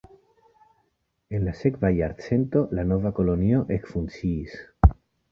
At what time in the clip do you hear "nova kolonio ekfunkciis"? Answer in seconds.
2.91-4.57